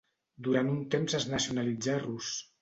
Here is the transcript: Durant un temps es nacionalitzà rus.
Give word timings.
Durant 0.47 0.71
un 0.75 0.79
temps 0.95 1.17
es 1.19 1.27
nacionalitzà 1.35 1.99
rus. 2.07 2.33